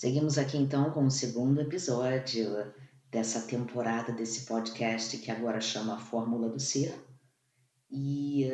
[0.00, 2.72] Seguimos aqui então com o segundo episódio
[3.10, 6.98] dessa temporada desse podcast que agora chama Fórmula do Ser.
[7.90, 8.50] E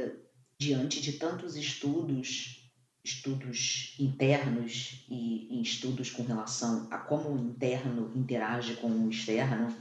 [0.59, 2.69] diante de tantos estudos,
[3.05, 9.73] estudos internos e, e estudos com relação a como o interno interage com o externo,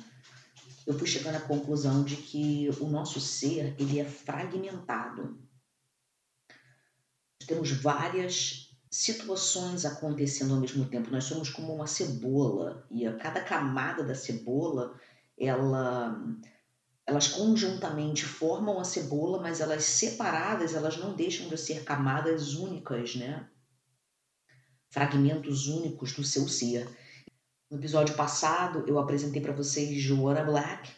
[0.86, 5.36] eu fui chegando à conclusão de que o nosso ser ele é fragmentado.
[7.48, 8.65] Temos várias
[8.96, 11.12] situações acontecendo ao mesmo tempo.
[11.12, 14.98] Nós somos como uma cebola e a cada camada da cebola,
[15.38, 16.18] ela
[17.06, 23.16] elas conjuntamente formam a cebola, mas elas separadas, elas não deixam de ser camadas únicas,
[23.16, 23.48] né?
[24.90, 26.90] Fragmentos únicos do seu ser.
[27.70, 30.92] No episódio passado, eu apresentei para vocês Joanna Black,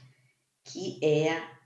[0.63, 1.56] que é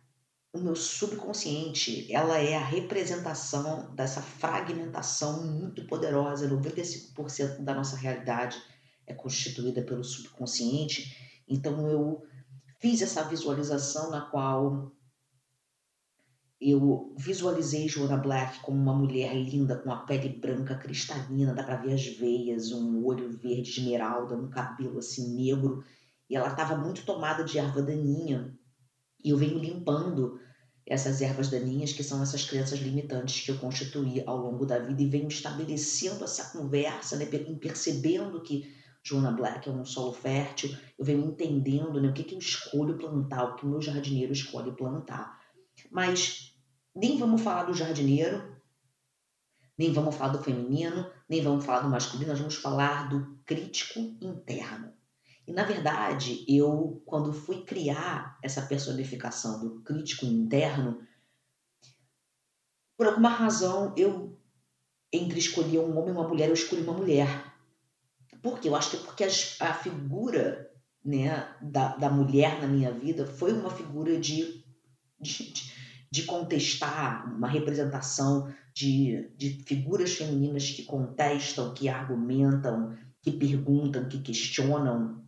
[0.53, 6.49] o meu subconsciente, ela é a representação dessa fragmentação muito poderosa.
[6.49, 8.61] 95% da nossa realidade
[9.07, 11.43] é constituída pelo subconsciente.
[11.47, 12.21] Então eu
[12.79, 14.91] fiz essa visualização na qual
[16.59, 21.77] eu visualizei Joanna Black como uma mulher linda, com a pele branca cristalina, dá para
[21.77, 25.83] ver as veias, um olho verde esmeralda, um cabelo assim negro,
[26.29, 28.55] e ela estava muito tomada de erva daninha.
[29.23, 30.39] E eu venho limpando
[30.85, 35.01] essas ervas daninhas, que são essas crenças limitantes que eu constituí ao longo da vida
[35.01, 37.25] e venho estabelecendo essa conversa, né,
[37.59, 42.35] percebendo que Joana Black é um solo fértil, eu venho entendendo né, o que, que
[42.35, 45.39] eu escolho plantar, o que o meu jardineiro escolhe plantar.
[45.89, 46.55] Mas
[46.95, 48.55] nem vamos falar do jardineiro,
[49.77, 53.99] nem vamos falar do feminino, nem vamos falar do masculino, nós vamos falar do crítico
[54.21, 54.93] interno.
[55.51, 61.05] E na verdade, eu, quando fui criar essa personificação do crítico interno,
[62.95, 64.39] por alguma razão, eu,
[65.11, 67.53] entre escolher um homem e uma mulher, eu escolhi uma mulher.
[68.41, 68.69] Por quê?
[68.69, 69.25] Eu acho que é porque
[69.59, 70.71] a, figura
[71.03, 74.63] né, da, da mulher na minha vida foi uma figura de,
[75.19, 75.53] de,
[76.09, 84.21] de contestar, uma representação de, de figuras femininas que contestam, que argumentam, que perguntam, que
[84.21, 85.20] questionam,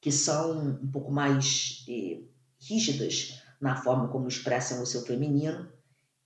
[0.00, 2.22] que são um pouco mais eh,
[2.58, 5.70] rígidas na forma como expressam o seu feminino.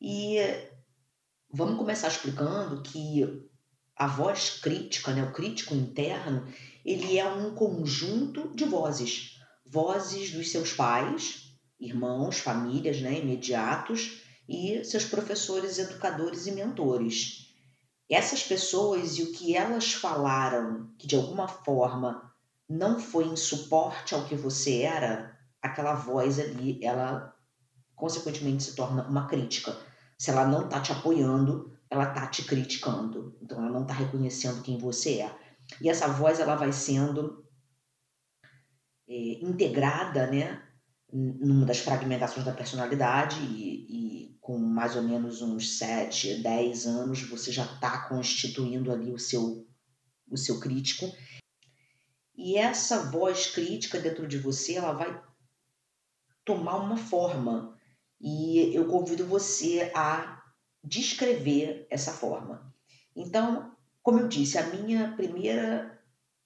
[0.01, 0.39] E
[1.53, 3.49] vamos começar explicando que
[3.97, 6.47] a voz crítica, né, o crítico interno,
[6.84, 9.39] ele é um conjunto de vozes.
[9.65, 17.55] Vozes dos seus pais, irmãos, famílias né, imediatos e seus professores, educadores e mentores.
[18.11, 22.34] Essas pessoas e o que elas falaram que de alguma forma
[22.69, 27.35] não foi em suporte ao que você era, aquela voz ali, ela
[27.95, 29.77] consequentemente se torna uma crítica.
[30.19, 33.37] Se ela não está te apoiando, ela está te criticando.
[33.41, 35.39] Então ela não está reconhecendo quem você é.
[35.81, 37.45] E essa voz ela vai sendo
[39.09, 40.63] é, integrada, né,
[41.13, 47.23] numa das fragmentações da personalidade e, e, com mais ou menos uns 7, 10 anos
[47.23, 49.67] você já está constituindo ali o seu,
[50.29, 51.07] o seu crítico
[52.37, 55.22] e essa voz crítica dentro de você, ela vai
[56.45, 57.78] tomar uma forma.
[58.21, 60.43] E eu convido você a
[60.83, 62.75] descrever essa forma.
[63.15, 63.72] Então,
[64.03, 65.99] como eu disse, a minha primeira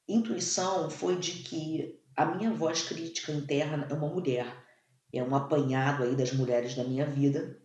[0.06, 4.66] intuição foi de que a minha voz crítica interna é uma mulher.
[5.12, 7.59] É um apanhado aí das mulheres da minha vida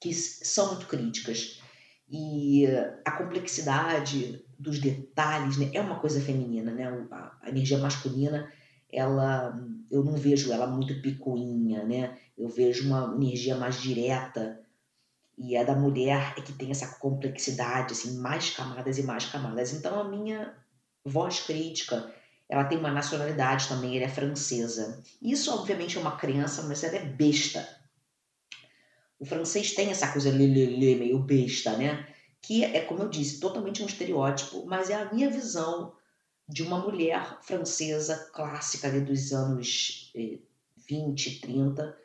[0.00, 1.57] que são muito críticas.
[2.10, 2.66] E
[3.04, 5.70] a complexidade dos detalhes, né?
[5.74, 6.84] É uma coisa feminina, né?
[7.10, 8.50] A, a, energia masculina,
[8.90, 9.58] ela,
[9.90, 12.16] eu não vejo ela muito picuinha, né?
[12.36, 14.60] Eu vejo uma energia mais direta.
[15.36, 19.72] E a da mulher é que tem essa complexidade, assim, mais camadas e mais camadas.
[19.72, 20.54] Então a minha
[21.04, 22.12] voz crítica,
[22.48, 25.02] ela tem uma nacionalidade também, ela é francesa.
[25.22, 27.77] Isso obviamente é uma crença, mas ela é besta.
[29.18, 32.06] O francês tem essa coisa meio besta, né?
[32.40, 35.92] que é, como eu disse, totalmente um estereótipo, mas é a minha visão
[36.48, 40.12] de uma mulher francesa clássica ali dos anos
[40.88, 41.98] 20, eh, 30,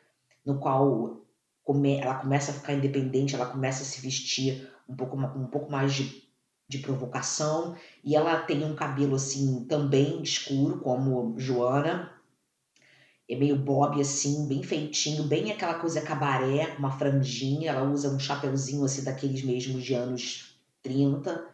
[0.44, 1.22] no qual
[1.66, 5.94] ela começa a ficar independente, ela começa a se vestir um pouco, um pouco mais
[5.94, 6.22] de,
[6.68, 12.12] de provocação, e ela tem um cabelo assim também escuro, como Joana,
[13.28, 18.18] é meio bob assim, bem feitinho, bem aquela coisa cabaré, uma franjinha, ela usa um
[18.18, 21.46] chapeuzinho assim daqueles mesmos de anos 30.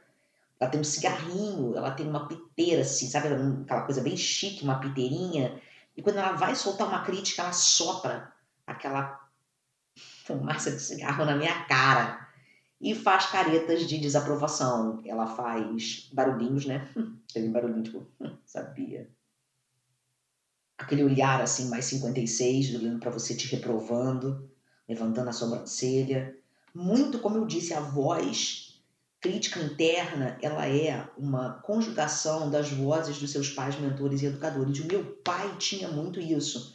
[0.58, 3.28] Ela tem um cigarrinho, ela tem uma piteira assim, sabe?
[3.62, 5.60] Aquela coisa bem chique, uma piteirinha.
[5.96, 8.32] E quando ela vai soltar uma crítica, ela sopra
[8.66, 9.20] aquela
[10.24, 12.28] fumaça de cigarro na minha cara.
[12.80, 15.00] e faz caretas de desaprovação.
[15.04, 16.88] Ela faz barulhinhos, né?
[17.30, 18.06] Aquele barulhinho tipo,
[18.44, 19.08] sabia.
[20.80, 24.50] Aquele olhar assim, mais 56, olhando para você te reprovando,
[24.88, 26.34] levantando a sobrancelha.
[26.74, 28.80] Muito, como eu disse, a voz
[29.20, 34.78] crítica interna, ela é uma conjugação das vozes dos seus pais, mentores e educadores.
[34.78, 36.74] E o meu pai tinha muito isso.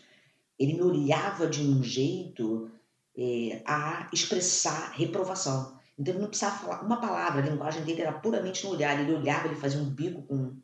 [0.59, 2.69] Ele me olhava de um jeito
[3.17, 5.79] é, a expressar reprovação.
[5.97, 8.99] Então ele não precisava falar uma palavra, a linguagem dele era puramente no olhar.
[8.99, 10.55] Ele olhava, ele fazia um bico com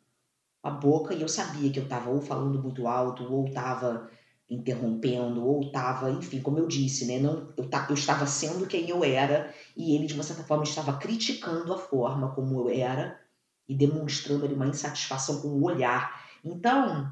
[0.63, 4.09] a boca e eu sabia que eu estava ou falando muito alto, ou estava
[4.49, 7.19] interrompendo, ou estava, enfim, como eu disse, né?
[7.19, 10.97] Não, eu, eu estava sendo quem eu era e ele, de uma certa forma, estava
[10.97, 13.19] criticando a forma como eu era
[13.67, 16.21] e demonstrando ali uma insatisfação com o olhar.
[16.43, 17.09] Então,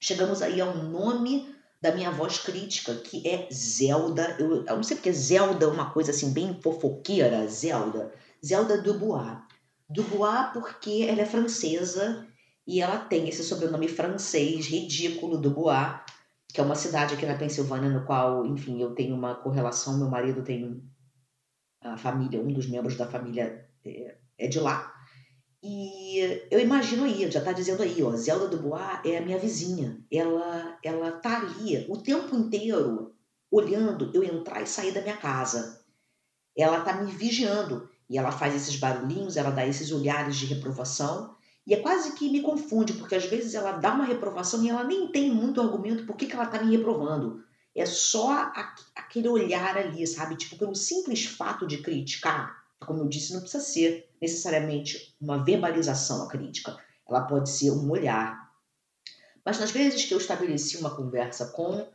[0.00, 4.36] chegamos aí ao nome da minha voz crítica, que é Zelda.
[4.38, 8.12] Eu, eu não sei porque Zelda é uma coisa assim bem fofoqueira, Zelda.
[8.44, 9.36] Zelda Dubois.
[9.88, 12.26] Dubois porque ela é francesa
[12.70, 15.98] e ela tem esse sobrenome francês ridículo, Dubois,
[16.46, 20.08] que é uma cidade aqui na Pensilvânia no qual, enfim, eu tenho uma correlação, meu
[20.08, 20.80] marido tem
[21.80, 24.94] a família, um dos membros da família é, é de lá.
[25.60, 29.98] E eu imagino aí, já está dizendo aí, ó, Zelda Dubois é a minha vizinha.
[30.08, 33.16] Ela, ela tá ali o tempo inteiro
[33.50, 35.84] olhando eu entrar e sair da minha casa.
[36.56, 41.34] Ela tá me vigiando e ela faz esses barulhinhos, ela dá esses olhares de reprovação
[41.66, 44.84] e é quase que me confunde, porque às vezes ela dá uma reprovação e ela
[44.84, 47.44] nem tem muito argumento por que, que ela tá me reprovando.
[47.74, 50.36] É só a, aquele olhar ali, sabe?
[50.36, 56.22] Tipo, pelo simples fato de criticar, como eu disse, não precisa ser necessariamente uma verbalização
[56.22, 56.76] a crítica,
[57.08, 58.50] ela pode ser um olhar.
[59.44, 61.86] Mas nas vezes que eu estabeleci uma conversa com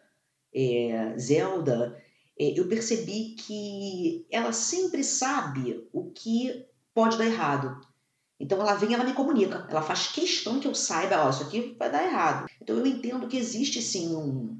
[0.53, 2.01] é, Zelda,
[2.39, 7.81] é, eu percebi que ela sempre sabe o que pode dar errado.
[8.39, 11.75] Então ela vem, ela me comunica, ela faz questão que eu saiba, ó, isso aqui
[11.79, 12.49] vai dar errado.
[12.61, 14.59] Então eu entendo que existe sim um,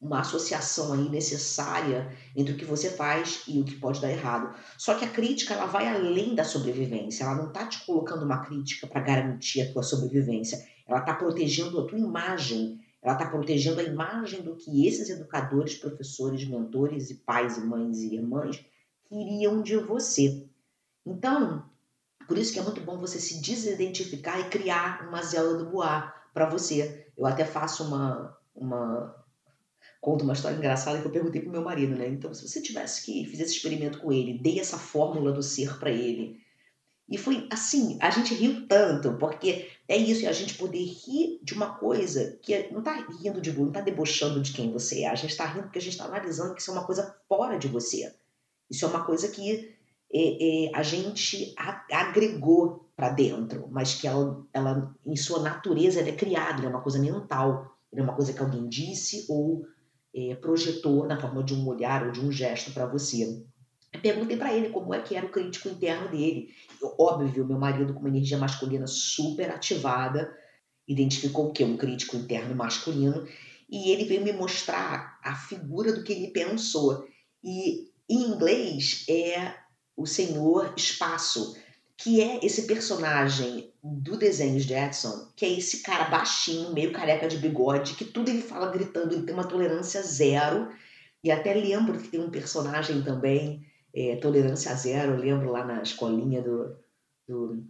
[0.00, 4.54] uma associação aí necessária entre o que você faz e o que pode dar errado.
[4.76, 7.24] Só que a crítica ela vai além da sobrevivência.
[7.24, 10.66] Ela não está te colocando uma crítica para garantir a tua sobrevivência.
[10.86, 12.80] Ela está protegendo a tua imagem.
[13.02, 17.98] Ela está protegendo a imagem do que esses educadores, professores, mentores e pais e mães
[17.98, 18.64] e irmãs
[19.08, 20.44] queriam de você.
[21.06, 21.64] Então,
[22.26, 26.04] por isso que é muito bom você se desidentificar e criar uma Zelda do Bois
[26.34, 27.06] para você.
[27.16, 29.14] Eu até faço uma, uma
[30.00, 32.08] conta uma história engraçada que eu perguntei pro meu marido, né?
[32.08, 35.78] Então, se você tivesse que fazer esse experimento com ele, dei essa fórmula do ser
[35.78, 36.40] para ele.
[37.08, 41.38] E foi assim, a gente riu tanto, porque é isso, é a gente poder rir
[41.42, 45.08] de uma coisa que não tá rindo de não tá debochando de quem você é,
[45.08, 47.58] a gente tá rindo porque a gente está analisando que isso é uma coisa fora
[47.58, 48.12] de você.
[48.68, 49.75] Isso é uma coisa que
[50.12, 51.54] é, é, a gente
[51.90, 56.74] agregou para dentro, mas que ela, ela, em sua natureza, ela é criada, ela é
[56.74, 59.64] uma coisa mental, é uma coisa que alguém disse ou
[60.14, 63.42] é, projetou na forma de um olhar ou de um gesto para você.
[64.02, 66.48] Perguntei para ele como é que era o crítico interno dele.
[66.80, 70.32] Eu, óbvio, meu marido com uma energia masculina super ativada,
[70.86, 71.64] identificou o que?
[71.64, 73.26] Um crítico interno masculino,
[73.68, 77.06] e ele veio me mostrar a figura do que ele pensou.
[77.42, 79.54] E em inglês é
[79.96, 81.56] o Senhor Espaço,
[81.96, 87.26] que é esse personagem do desenho de Edson, que é esse cara baixinho, meio careca
[87.26, 90.68] de bigode, que tudo ele fala gritando, ele tem uma tolerância zero.
[91.24, 95.82] E até lembro que tem um personagem também, é, tolerância zero, eu lembro lá na
[95.82, 96.76] escolinha do,
[97.26, 97.64] do,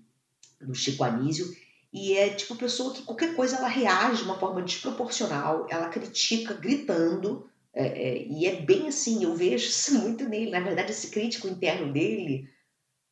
[0.60, 1.54] do Chico Anísio.
[1.92, 6.52] E é tipo pessoa que qualquer coisa ela reage de uma forma desproporcional, ela critica
[6.52, 10.50] gritando, é, é, e é bem assim, eu vejo isso muito nele.
[10.50, 12.48] Na verdade, esse crítico interno dele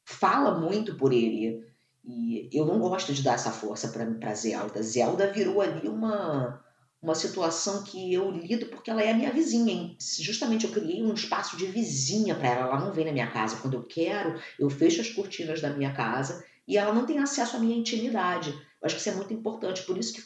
[0.06, 1.62] fala muito por ele.
[2.02, 4.82] E eu não gosto de dar essa força para Zelda.
[4.82, 6.62] Zelda virou ali uma,
[7.00, 9.72] uma situação que eu lido porque ela é a minha vizinha.
[9.72, 9.96] Hein?
[10.00, 12.66] Justamente eu criei um espaço de vizinha para ela.
[12.68, 13.56] Ela não vem na minha casa.
[13.56, 17.56] Quando eu quero, eu fecho as cortinas da minha casa e ela não tem acesso
[17.56, 18.50] à minha intimidade.
[18.50, 19.82] Eu acho que isso é muito importante.
[19.82, 20.22] Por isso que,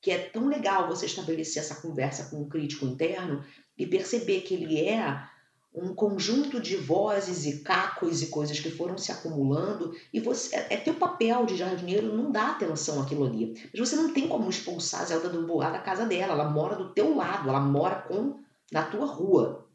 [0.00, 3.44] que é tão legal você estabelecer essa conversa com o crítico interno
[3.80, 5.26] e perceber que ele é
[5.74, 10.76] um conjunto de vozes e cacos e coisas que foram se acumulando e você é,
[10.76, 13.54] teu papel de jardineiro não dar atenção àquilo ali.
[13.72, 16.76] Mas você não tem como expulsar a Zelda do Boá da casa dela, ela mora
[16.76, 19.66] do teu lado, ela mora com na tua rua.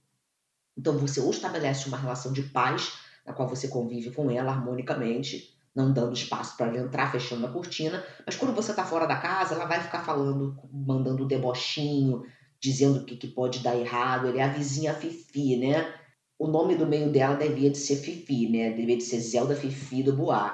[0.78, 5.58] Então você ou estabelece uma relação de paz na qual você convive com ela harmonicamente,
[5.74, 9.16] não dando espaço para ela entrar, fechando a cortina, mas quando você está fora da
[9.16, 12.24] casa, ela vai ficar falando, mandando debochinho,
[12.66, 15.94] dizendo o que, que pode dar errado, ele é a vizinha Fifi, né?
[16.38, 18.72] o nome do meio dela devia de ser Fifi, né?
[18.72, 20.52] Devia de ser Zelda Fifi do Bois.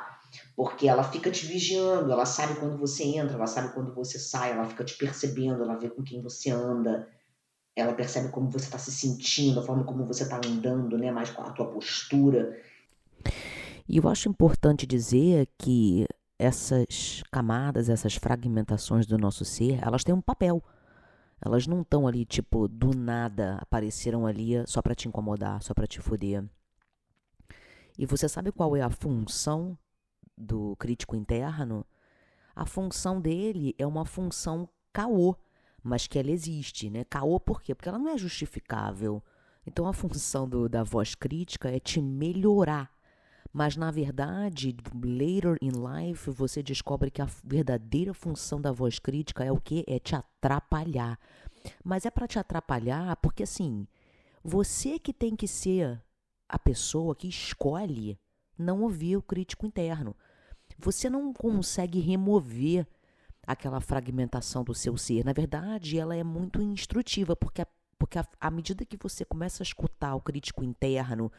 [0.55, 4.51] Porque ela fica te vigiando, ela sabe quando você entra, ela sabe quando você sai,
[4.51, 7.09] ela fica te percebendo, ela vê com quem você anda,
[7.75, 11.11] ela percebe como você está se sentindo, a forma como você está andando, né?
[11.11, 12.57] Mais com a tua postura.
[13.89, 16.05] E eu acho importante dizer que
[16.39, 20.63] essas camadas, essas fragmentações do nosso ser, elas têm um papel.
[21.43, 25.87] Elas não estão ali, tipo, do nada apareceram ali só para te incomodar, só para
[25.87, 26.47] te foder.
[27.97, 29.77] E você sabe qual é a função
[30.37, 31.85] do crítico interno?
[32.55, 35.35] A função dele é uma função caô,
[35.83, 37.03] mas que ela existe, né?
[37.05, 37.73] Caô por quê?
[37.73, 39.23] Porque ela não é justificável.
[39.65, 42.91] Então a função do, da voz crítica é te melhorar.
[43.53, 49.43] Mas na verdade, later in life, você descobre que a verdadeira função da voz crítica
[49.43, 49.83] é o que?
[49.87, 51.19] É te atrapalhar.
[51.83, 53.85] Mas é para te atrapalhar porque assim,
[54.43, 56.01] você que tem que ser
[56.47, 58.19] a pessoa que escolhe
[58.57, 60.15] não ouvir o crítico interno.
[60.77, 62.87] Você não consegue remover
[63.45, 65.25] aquela fragmentação do seu ser.
[65.25, 67.65] Na verdade, ela é muito instrutiva, porque,
[67.97, 71.31] porque à medida que você começa a escutar o crítico interno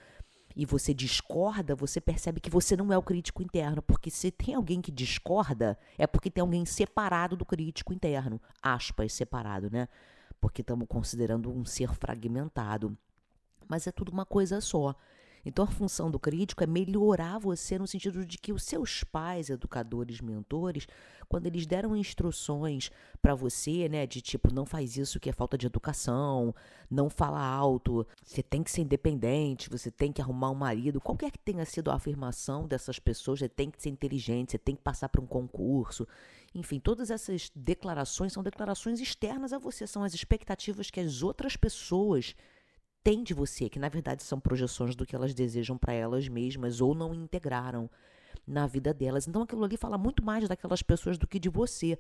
[0.55, 4.55] e você discorda, você percebe que você não é o crítico interno, porque se tem
[4.55, 9.89] alguém que discorda, é porque tem alguém separado do crítico interno, aspas, separado, né?
[10.41, 12.97] Porque estamos considerando um ser fragmentado.
[13.69, 14.95] Mas é tudo uma coisa só.
[15.45, 19.51] Então, a função do crítico é melhorar você no sentido de que os seus pais,
[19.51, 20.87] educadores, mentores,
[21.29, 25.59] quando eles deram instruções para você, né, de tipo, não faz isso que é falta
[25.59, 26.55] de educação,
[26.91, 31.31] não fala alto, você tem que ser independente, você tem que arrumar um marido, qualquer
[31.31, 34.83] que tenha sido a afirmação dessas pessoas, você tem que ser inteligente, você tem que
[34.83, 36.07] passar por um concurso.
[36.55, 41.57] Enfim, todas essas declarações são declarações externas a você, são as expectativas que as outras
[41.57, 42.37] pessoas
[43.03, 46.81] têm de você, que na verdade são projeções do que elas desejam para elas mesmas
[46.81, 47.91] ou não integraram
[48.47, 49.27] na vida delas.
[49.27, 51.99] Então aquilo ali fala muito mais daquelas pessoas do que de você.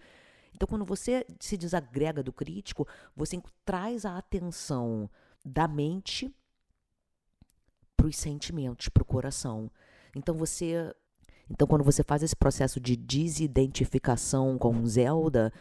[0.54, 5.08] Então quando você se desagrega do crítico, você traz a atenção
[5.44, 6.32] da mente
[7.96, 9.70] para os sentimentos, para o coração.
[10.14, 10.94] Então você
[11.50, 15.52] então, quando você faz esse processo de desidentificação com Zelda,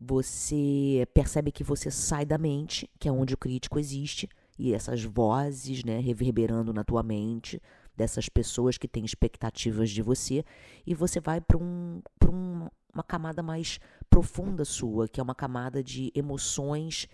[0.00, 4.28] você percebe que você sai da mente, que é onde o crítico existe,
[4.60, 7.60] e essas vozes, né, reverberando na tua mente,
[7.96, 10.44] dessas pessoas que têm expectativas de você,
[10.86, 15.82] e você vai para um, um, uma camada mais profunda sua, que é uma camada
[15.82, 17.08] de emoções,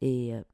[0.00, 0.44] é,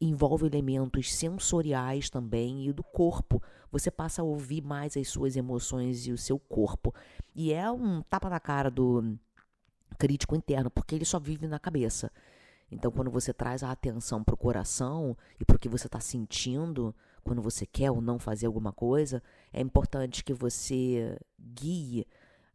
[0.00, 3.42] envolve elementos sensoriais também e do corpo.
[3.70, 6.94] Você passa a ouvir mais as suas emoções e o seu corpo.
[7.34, 9.18] E é um tapa na cara do
[9.98, 12.10] crítico interno, porque ele só vive na cabeça.
[12.70, 16.00] Então, quando você traz a atenção para o coração e para o que você está
[16.00, 22.06] sentindo, quando você quer ou não fazer alguma coisa, é importante que você guie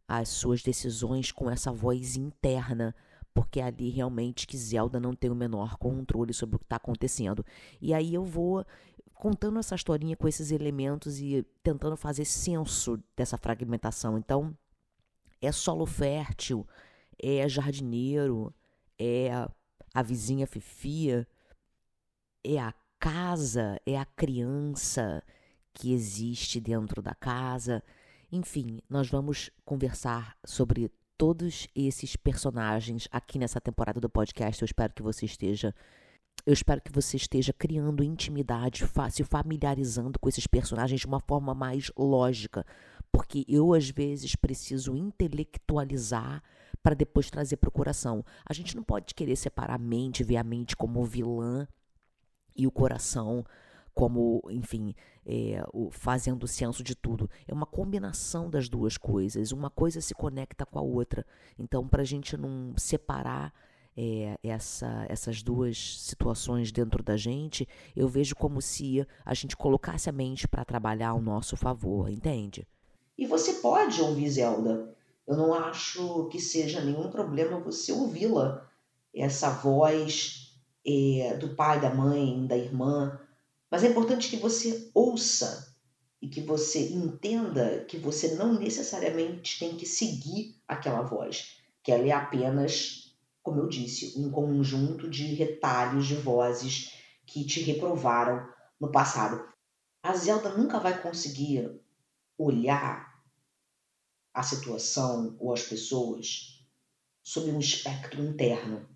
[0.06, 2.94] as suas decisões com essa voz interna,
[3.32, 6.76] porque é ali realmente que Zelda não tem o menor controle sobre o que está
[6.76, 7.44] acontecendo.
[7.80, 8.64] E aí eu vou
[9.14, 14.18] contando essa historinha com esses elementos e tentando fazer senso dessa fragmentação.
[14.18, 14.54] Então,
[15.40, 16.66] é solo fértil,
[17.22, 18.52] é jardineiro,
[18.98, 19.48] é
[19.94, 21.26] a vizinha fifia,
[22.44, 25.22] é a casa, é a criança
[25.74, 27.82] que existe dentro da casa.
[28.30, 34.62] Enfim, nós vamos conversar sobre todos esses personagens aqui nessa temporada do podcast.
[34.62, 35.74] Eu espero que você esteja
[36.44, 41.54] eu espero que você esteja criando intimidade, se familiarizando com esses personagens de uma forma
[41.54, 42.66] mais lógica,
[43.12, 46.42] porque eu às vezes preciso intelectualizar
[46.82, 48.24] para depois trazer para o coração.
[48.44, 51.66] A gente não pode querer separar a mente, ver a mente como vilã
[52.56, 53.44] e o coração
[53.94, 57.28] como, enfim, é, o, fazendo senso de tudo.
[57.46, 59.52] É uma combinação das duas coisas.
[59.52, 61.26] Uma coisa se conecta com a outra.
[61.58, 63.52] Então, para a gente não separar
[63.96, 70.08] é, essa, essas duas situações dentro da gente, eu vejo como se a gente colocasse
[70.08, 72.66] a mente para trabalhar ao nosso favor, entende?
[73.16, 74.96] E você pode ouvir Zelda.
[75.26, 78.68] Eu não acho que seja nenhum problema você ouvi-la.
[79.14, 80.52] Essa voz
[80.86, 83.20] é, do pai, da mãe, da irmã.
[83.70, 85.74] Mas é importante que você ouça
[86.20, 92.06] e que você entenda que você não necessariamente tem que seguir aquela voz, que ela
[92.06, 96.92] é apenas, como eu disse, um conjunto de retalhos de vozes
[97.26, 98.48] que te reprovaram
[98.80, 99.42] no passado.
[100.02, 101.80] A Zelda nunca vai conseguir
[102.36, 103.11] olhar
[104.32, 106.64] a situação ou as pessoas
[107.22, 108.88] sob um espectro interno,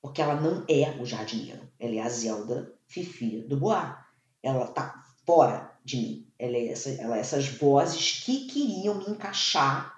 [0.00, 3.94] porque ela não é o jardineiro, ela é a Zelda Fifi do Bois.
[4.42, 6.32] ela tá fora de mim.
[6.38, 9.94] Ela é, essa, ela é essas vozes que queriam me encaixar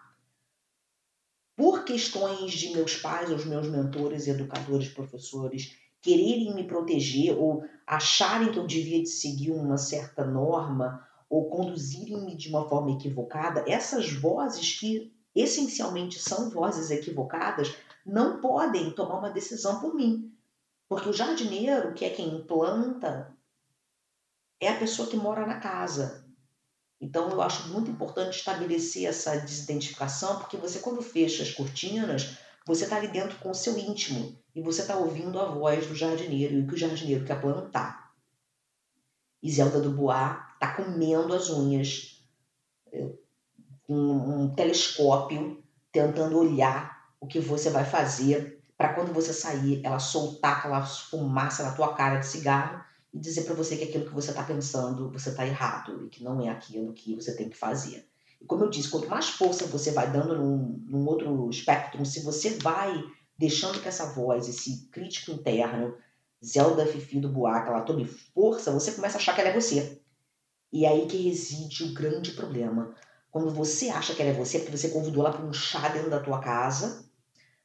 [1.56, 8.52] por questões de meus pais, os meus mentores, educadores, professores, quererem me proteger ou acharem
[8.52, 14.12] que eu devia de seguir uma certa norma ou conduzirem-me de uma forma equivocada, essas
[14.12, 20.32] vozes que essencialmente são vozes equivocadas, não podem tomar uma decisão por mim.
[20.88, 23.30] Porque o jardineiro, que é quem planta,
[24.58, 26.24] é a pessoa que mora na casa.
[27.00, 32.84] Então eu acho muito importante estabelecer essa desidentificação, porque você quando fecha as cortinas, você
[32.84, 36.54] está ali dentro com o seu íntimo e você está ouvindo a voz do jardineiro
[36.54, 38.12] e o que o jardineiro quer plantar.
[39.42, 39.92] Iselda do
[40.58, 42.20] Está comendo as unhas
[43.84, 45.62] com um telescópio,
[45.92, 51.62] tentando olhar o que você vai fazer para quando você sair, ela soltar aquela fumaça
[51.62, 52.84] na tua cara de cigarro
[53.14, 56.22] e dizer para você que aquilo que você está pensando, você está errado e que
[56.22, 58.08] não é aquilo que você tem que fazer.
[58.40, 62.22] E como eu disse, quanto mais força você vai dando num, num outro espectro, se
[62.22, 63.02] você vai
[63.38, 65.96] deixando que essa voz, esse crítico interno,
[66.44, 70.00] Zelda Fifi do Buac, ela tome força, você começa a achar que ela é você.
[70.72, 72.94] E aí que reside o grande problema.
[73.30, 76.10] Quando você acha que ela é você, porque você convidou ela para um chá dentro
[76.10, 77.04] da tua casa,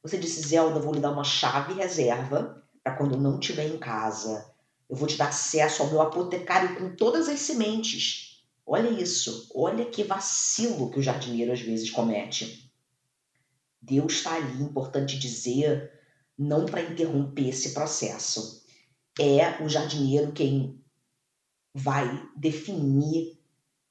[0.02, 3.78] você disse, Zelda, vou lhe dar uma chave reserva para quando eu não estiver em
[3.78, 4.50] casa.
[4.88, 8.44] Eu vou te dar acesso ao meu apotecário com todas as sementes.
[8.66, 12.70] Olha isso, olha que vacilo que o jardineiro às vezes comete.
[13.80, 15.92] Deus está ali, importante dizer,
[16.38, 18.64] não para interromper esse processo.
[19.18, 20.83] É o jardineiro quem
[21.74, 23.38] vai definir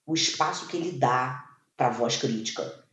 [0.06, 2.84] o espaço que ele dá para a voz crítica.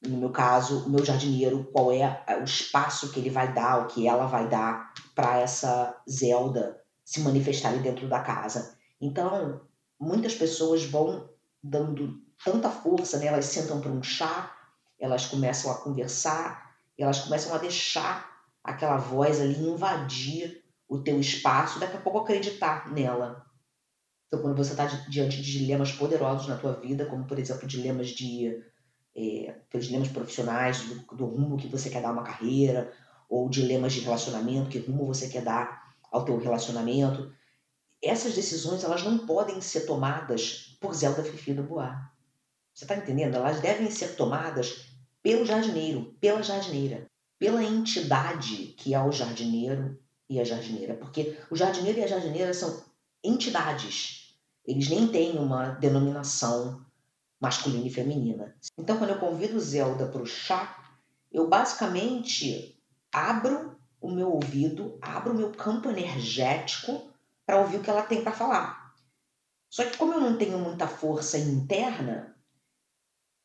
[0.00, 3.86] No meu caso, o meu jardineiro, qual é o espaço que ele vai dar, o
[3.88, 8.76] que ela vai dar para essa Zelda se manifestar ali dentro da casa.
[9.00, 9.60] Então,
[9.98, 11.28] muitas pessoas vão
[11.62, 13.26] dando tanta força, né?
[13.26, 14.54] elas sentam para um chá,
[14.98, 18.30] elas começam a conversar, elas começam a deixar
[18.62, 23.47] aquela voz ali invadir o teu espaço, daqui a pouco acreditar nela.
[24.28, 28.08] Então, quando você está diante de dilemas poderosos na tua vida, como por exemplo dilemas
[28.10, 28.62] de
[29.16, 32.92] é, dilemas profissionais, do, do, rumo que você quer dar uma carreira,
[33.28, 37.32] ou dilemas de relacionamento, que rumo você quer dar ao teu relacionamento,
[38.02, 42.14] essas decisões elas não podem ser tomadas por Zelda Fifi do Boar.
[42.72, 43.34] Você está entendendo?
[43.34, 44.86] Elas devem ser tomadas
[45.22, 47.06] pelo jardineiro, pela jardineira,
[47.38, 52.54] pela entidade que é o jardineiro e a jardineira, porque o jardineiro e a jardineira
[52.54, 52.84] são
[53.22, 54.36] entidades.
[54.66, 56.84] Eles nem têm uma denominação
[57.40, 58.54] masculina e feminina.
[58.76, 60.92] Então, quando eu convido Zelda para o chá,
[61.32, 62.78] eu basicamente
[63.12, 67.10] abro o meu ouvido, abro o meu campo energético
[67.46, 68.94] para ouvir o que ela tem para falar.
[69.70, 72.34] Só que como eu não tenho muita força interna,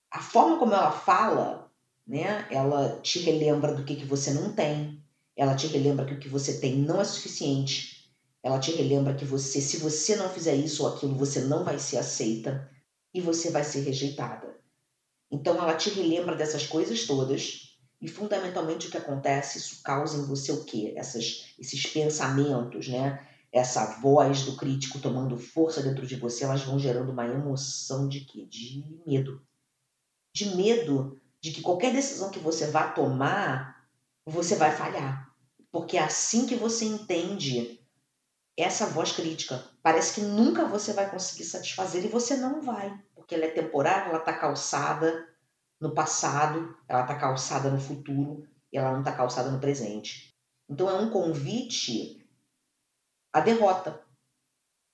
[0.09, 1.71] a forma como ela fala,
[2.05, 5.01] né, ela te relembra do que, que você não tem,
[5.35, 7.92] ela te relembra que o que você tem não é suficiente,
[8.43, 11.79] ela te relembra que você, se você não fizer isso ou aquilo, você não vai
[11.79, 12.69] ser aceita
[13.13, 14.53] e você vai ser rejeitada.
[15.31, 20.25] Então ela te relembra dessas coisas todas e fundamentalmente o que acontece, isso causa em
[20.25, 20.93] você o quê?
[20.97, 23.25] Essas, esses pensamentos, né?
[23.53, 28.21] essa voz do crítico tomando força dentro de você, elas vão gerando uma emoção de
[28.21, 28.47] quê?
[28.49, 29.39] De medo.
[30.33, 33.87] De medo de que qualquer decisão que você vá tomar,
[34.25, 35.31] você vai falhar.
[35.71, 37.79] Porque é assim que você entende
[38.57, 39.63] essa voz crítica.
[39.81, 44.09] Parece que nunca você vai conseguir satisfazer e você não vai, porque ela é temporária,
[44.09, 45.27] ela está calçada
[45.79, 50.33] no passado, ela está calçada no futuro e ela não está calçada no presente.
[50.69, 52.25] Então é um convite
[53.31, 54.01] a derrota.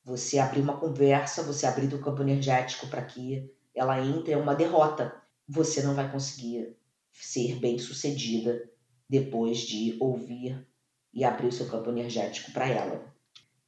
[0.04, 4.56] Você abrir uma conversa, você abrir o campo energético para que ela entre, é uma
[4.56, 5.14] derrota.
[5.48, 6.76] Você não vai conseguir
[7.12, 8.70] ser bem sucedida
[9.08, 10.66] depois de ouvir
[11.14, 13.14] e abrir o seu campo energético para ela.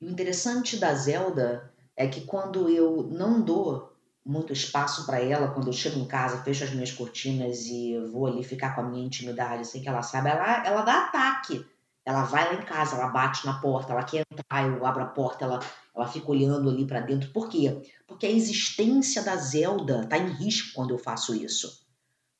[0.02, 3.94] E o interessante da Zelda é que quando eu não dou
[4.26, 8.26] muito espaço para ela, quando eu chego em casa, fecho as minhas cortinas e vou
[8.26, 11.66] ali ficar com a minha intimidade, assim que ela sabe, ela, ela dá ataque.
[12.04, 15.08] Ela vai lá em casa, ela bate na porta, ela quer entrar, eu abro a
[15.08, 15.60] porta, ela,
[15.96, 17.30] ela fica olhando ali para dentro.
[17.30, 17.80] Por quê?
[18.08, 21.86] Porque a existência da Zelda está em risco quando eu faço isso.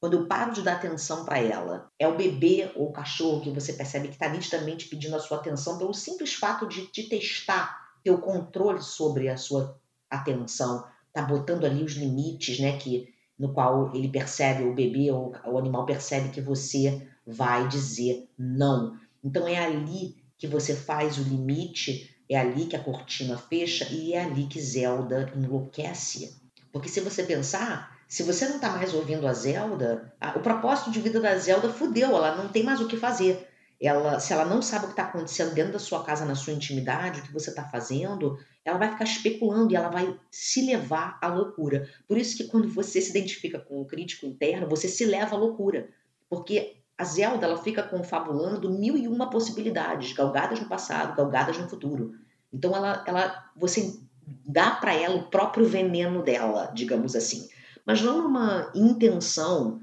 [0.02, 3.52] Quando eu paro de dar atenção para ela, é o bebê ou o cachorro que
[3.52, 7.94] você percebe que está nitidamente pedindo a sua atenção pelo simples fato de, de testar,
[8.04, 10.84] ter o controle sobre a sua atenção,
[11.14, 15.58] tá botando ali os limites, né, que no qual ele percebe, o bebê ou o
[15.60, 18.98] animal percebe que você vai dizer não.
[19.24, 24.14] Então é ali que você faz o limite É ali que a cortina fecha e
[24.14, 26.36] é ali que Zelda enlouquece.
[26.72, 30.92] Porque se você pensar, se você não está mais ouvindo a Zelda, a, o propósito
[30.92, 33.48] de vida da Zelda fudeu, ela não tem mais o que fazer.
[33.80, 36.52] Ela, se ela não sabe o que está acontecendo dentro da sua casa, na sua
[36.52, 41.18] intimidade, o que você está fazendo, ela vai ficar especulando e ela vai se levar
[41.22, 41.88] à loucura.
[42.06, 45.40] Por isso que quando você se identifica com o crítico interno, você se leva à
[45.40, 45.88] loucura.
[46.30, 51.70] Porque a Zelda ela fica confabulando mil e uma possibilidades, galgadas no passado, galgadas no
[51.70, 52.12] futuro.
[52.52, 53.98] Então ela, ela você
[54.46, 57.48] dá para ela o próprio veneno dela, digamos assim.
[57.86, 59.82] Mas não uma intenção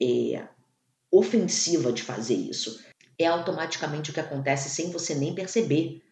[0.00, 0.46] é,
[1.10, 2.82] ofensiva de fazer isso.
[3.18, 6.02] É automaticamente o que acontece sem você nem perceber.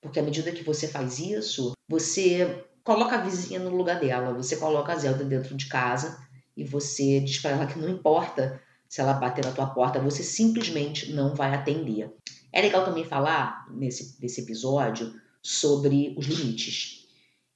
[0.00, 4.56] Porque à medida que você faz isso, você coloca a vizinha no lugar dela, você
[4.56, 6.18] coloca a Zelda dentro de casa
[6.56, 10.22] e você diz para ela que não importa se ela bater na tua porta, você
[10.22, 12.12] simplesmente não vai atender.
[12.52, 17.06] É legal também falar nesse, nesse episódio sobre os limites.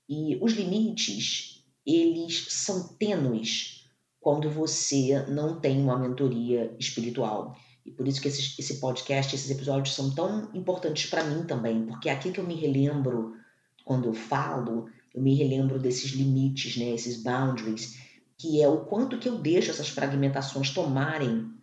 [0.08, 1.55] E os limites,
[1.86, 3.86] eles são tênues
[4.20, 7.56] quando você não tem uma mentoria espiritual.
[7.84, 12.08] E por isso que esse, podcast, esses episódios são tão importantes para mim também, porque
[12.08, 13.36] é aqui que eu me relembro
[13.84, 17.96] quando eu falo, eu me relembro desses limites, né, esses boundaries,
[18.36, 21.54] que é o quanto que eu deixo essas fragmentações tomarem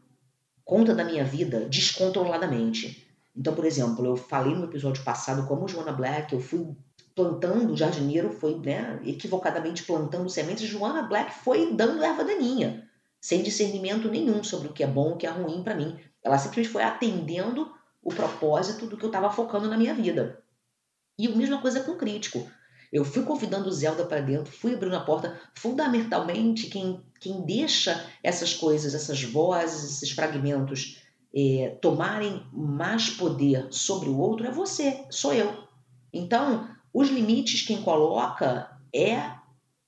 [0.64, 3.06] conta da minha vida descontroladamente.
[3.36, 6.74] Então, por exemplo, eu falei no episódio passado como Joana Black, eu fui
[7.16, 12.90] plantando, o jardineiro foi né, equivocadamente plantando sementes, Joana Black foi dando erva daninha,
[13.22, 15.98] sem discernimento nenhum sobre o que é bom o que é ruim para mim.
[16.24, 17.72] Ela simplesmente foi atendendo
[18.02, 20.44] o propósito do que eu estava focando na minha vida.
[21.18, 22.48] E a mesma coisa com o crítico.
[22.92, 25.40] Eu fui convidando o Zelda para dentro, fui abrindo a porta.
[25.56, 31.02] Fundamentalmente, quem, quem deixa essas coisas, essas vozes, esses fragmentos
[31.36, 35.64] é, tomarem mais poder sobre o outro é você, sou eu.
[36.14, 39.32] Então, os limites quem coloca é,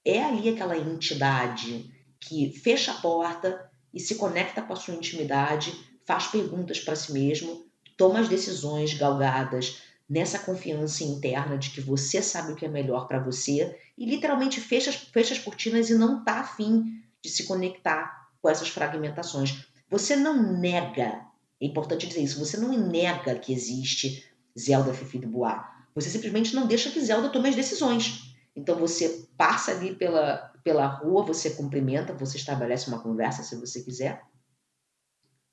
[0.04, 5.74] é ali aquela entidade que fecha a porta e se conecta com a sua intimidade,
[6.06, 7.65] faz perguntas para si mesmo,
[7.96, 13.08] toma as decisões galgadas, nessa confiança interna de que você sabe o que é melhor
[13.08, 18.30] para você e literalmente fecha, fecha as cortinas e não está afim de se conectar
[18.41, 19.65] com essas fragmentações.
[19.89, 21.26] Você não nega,
[21.60, 24.24] é importante dizer isso, você não nega que existe
[24.58, 25.75] Zelda Fifi do Bois.
[25.95, 28.36] Você simplesmente não deixa que Zelda tome as decisões.
[28.53, 33.81] Então você passa ali pela, pela rua, você cumprimenta, você estabelece uma conversa se você
[33.81, 34.21] quiser.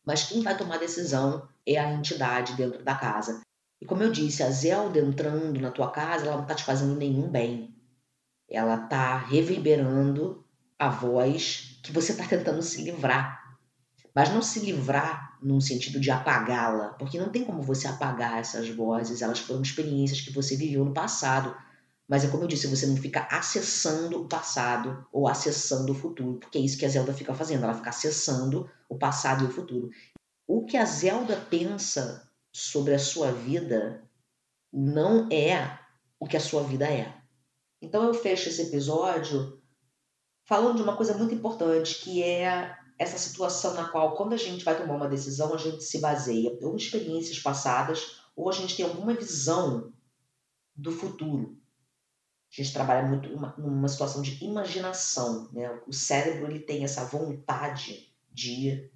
[0.05, 3.41] Mas quem vai tomar decisão é a entidade dentro da casa.
[3.81, 6.97] E como eu disse, a Zelda entrando na tua casa, ela não está te fazendo
[6.97, 7.75] nenhum bem.
[8.49, 10.45] Ela está reverberando
[10.77, 13.59] a voz que você está tentando se livrar.
[14.15, 18.69] Mas não se livrar num sentido de apagá-la, porque não tem como você apagar essas
[18.69, 21.55] vozes, elas foram experiências que você viveu no passado.
[22.09, 26.39] Mas é como eu disse, você não fica acessando o passado ou acessando o futuro,
[26.39, 29.51] porque é isso que a Zelda fica fazendo, ela fica acessando o passado e o
[29.51, 29.91] futuro.
[30.47, 34.03] O que a Zelda pensa sobre a sua vida
[34.73, 35.79] não é
[36.21, 37.15] o que a sua vida é.
[37.81, 39.61] Então eu fecho esse episódio
[40.45, 44.65] falando de uma coisa muito importante, que é essa situação na qual, quando a gente
[44.65, 48.77] vai tomar uma decisão, a gente se baseia ou em experiências passadas, ou a gente
[48.77, 49.93] tem alguma visão
[50.75, 51.59] do futuro.
[52.51, 55.49] A gente trabalha muito numa, situação de imaginação.
[55.53, 55.81] Né?
[55.87, 58.91] O cérebro ele tem essa vontade de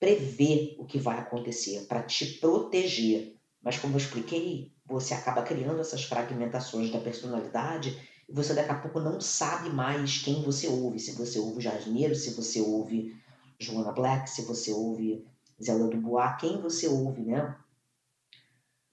[0.00, 3.36] prever o que vai acontecer, para te proteger.
[3.60, 8.00] Mas como eu expliquei, você acaba criando essas fragmentações da personalidade
[8.32, 10.98] você daqui a pouco não sabe mais quem você ouve.
[10.98, 13.14] Se você ouve Jardineiro, se você ouve
[13.58, 15.26] Joana Black, se você ouve
[15.62, 17.54] Zelda Dubois, quem você ouve, né?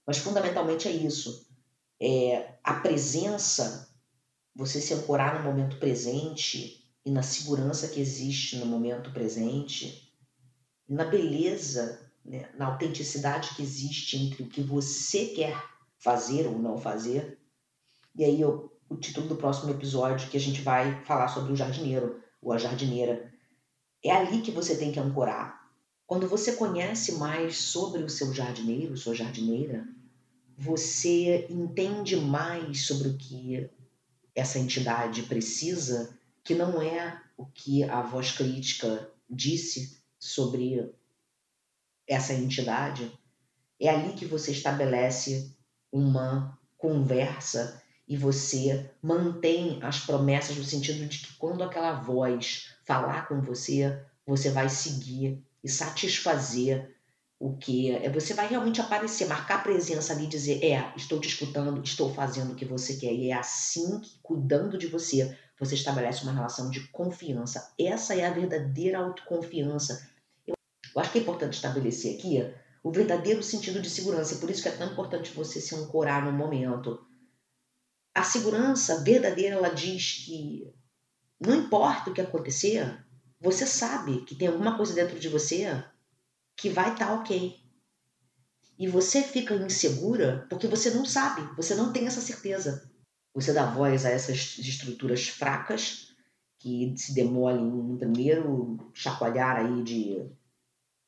[0.06, 1.46] Mas fundamentalmente é isso.
[2.00, 3.88] É a presença,
[4.54, 10.10] você se ancorar no momento presente e na segurança que existe no momento presente
[10.88, 15.56] na beleza, né, na autenticidade que existe entre o que você quer
[15.98, 17.38] fazer ou não fazer.
[18.14, 21.56] E aí eu, o título do próximo episódio que a gente vai falar sobre o
[21.56, 23.32] jardineiro ou a jardineira.
[24.04, 25.70] É ali que você tem que ancorar.
[26.06, 29.86] Quando você conhece mais sobre o seu jardineiro, sua jardineira,
[30.58, 33.70] você entende mais sobre o que
[34.34, 40.92] essa entidade precisa, que não é o que a voz crítica disse sobre
[42.08, 43.10] essa entidade,
[43.78, 45.54] é ali que você estabelece
[45.92, 53.28] uma conversa e você mantém as promessas no sentido de que quando aquela voz falar
[53.28, 56.92] com você, você vai seguir e satisfazer
[57.38, 61.80] o que é você vai realmente aparecer, marcar presença ali, dizer é, estou te escutando,
[61.84, 66.24] estou fazendo o que você quer e é assim que cuidando de você você estabelece
[66.24, 67.72] uma relação de confiança.
[67.78, 70.10] Essa é a verdadeira autoconfiança.
[70.44, 70.56] Eu,
[70.96, 72.44] acho que é importante estabelecer aqui
[72.82, 74.36] o verdadeiro sentido de segurança.
[74.36, 77.06] Por isso que é tão importante você se ancorar no momento.
[78.20, 80.70] A segurança verdadeira ela diz que
[81.40, 83.02] não importa o que acontecer,
[83.40, 85.82] você sabe que tem alguma coisa dentro de você
[86.54, 87.58] que vai estar tá ok.
[88.78, 92.90] E você fica insegura porque você não sabe, você não tem essa certeza.
[93.32, 96.14] Você dá voz a essas estruturas fracas
[96.58, 100.30] que se demolem no primeiro chacoalhar aí de,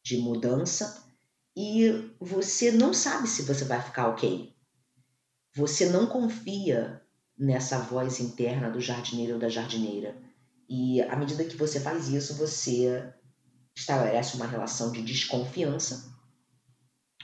[0.03, 1.05] de mudança
[1.55, 4.51] e você não sabe se você vai ficar ok.
[5.55, 7.02] Você não confia
[7.43, 10.17] nessa voz interna do jardineiro ou da jardineira.
[10.69, 13.13] E à medida que você faz isso, você
[13.75, 16.15] estabelece uma relação de desconfiança.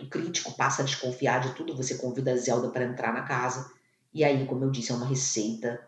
[0.01, 1.77] O crítico passa a desconfiar de tudo.
[1.77, 3.71] Você convida a Zelda para entrar na casa.
[4.13, 5.81] E aí, como eu disse, é uma receita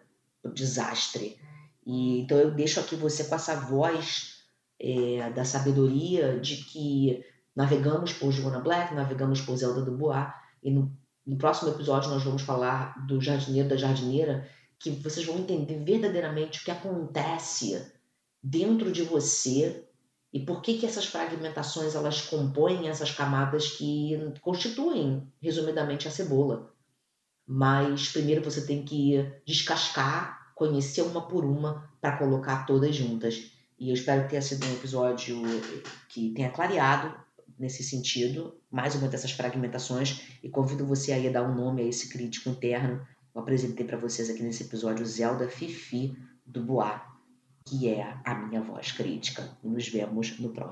[0.44, 1.36] do desastre.
[1.84, 4.44] E, então eu deixo aqui você com essa voz
[4.78, 10.28] é, da sabedoria de que navegamos por Joanna Black, navegamos por Zelda do Bois.
[10.62, 15.38] E no, no próximo episódio nós vamos falar do jardineiro da jardineira que vocês vão
[15.38, 17.92] entender verdadeiramente o que acontece
[18.42, 19.86] dentro de você
[20.32, 26.72] e por que, que essas fragmentações elas compõem essas camadas que constituem, resumidamente, a cebola.
[27.46, 33.50] Mas primeiro você tem que descascar, conhecer uma por uma para colocar todas juntas.
[33.78, 35.42] E eu espero que tenha sido um episódio
[36.08, 37.12] que tenha clareado
[37.60, 41.84] nesse sentido mais uma dessas fragmentações e convido você aí a dar um nome a
[41.84, 47.00] esse crítico interno eu apresentei para vocês aqui nesse episódio Zelda Fifi do Bois,
[47.64, 49.56] que é a minha voz crítica.
[49.62, 50.68] E nos vemos no próximo.